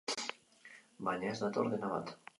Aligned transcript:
Baina 1.09 1.29
ez 1.33 1.37
dator 1.45 1.73
dena 1.75 1.93
bat. 1.97 2.15